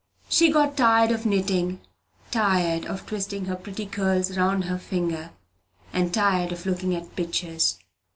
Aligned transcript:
She 0.29 0.51
got 0.51 0.75
tired 0.75 1.11
of 1.11 1.27
knitting, 1.27 1.79
tired 2.31 2.87
of 2.87 3.05
twisting 3.05 3.45
her 3.45 3.55
pretty 3.55 3.85
curls 3.85 4.35
round 4.35 4.63
her 4.63 4.79
finger, 4.79 5.29
and 5.93 6.11
tired 6.11 6.51
of 6.51 6.65
looking 6.65 6.95
at 6.95 7.15
pictures. 7.15 7.77